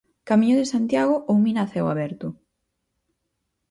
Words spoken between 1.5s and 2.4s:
a ceo aberto?